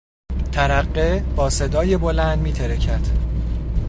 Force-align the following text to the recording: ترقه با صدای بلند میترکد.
ترقه 0.51 1.25
با 1.35 1.49
صدای 1.49 1.97
بلند 1.97 2.39
میترکد. 2.39 3.01